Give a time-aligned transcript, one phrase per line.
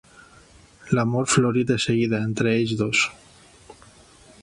[0.99, 3.07] L'amor florí de seguida entre ells dos.